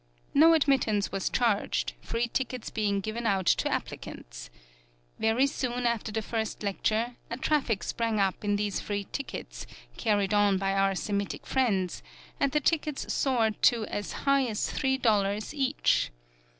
[0.33, 4.49] No admittance was charged, free tickets being given out to applicants.
[5.19, 9.67] Very soon after the first lecture, a traffic sprang up in these free tickets,
[9.97, 12.01] carried on by our Semitic friends,
[12.39, 16.09] and the tickets soared to as high as three dollars each.